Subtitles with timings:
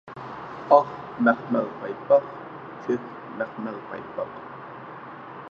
[0.75, 0.87] ئاق
[1.27, 2.25] مەخمەل پايپاق،
[2.87, 3.05] كۆك
[3.43, 4.35] مەخمەل پايپاق.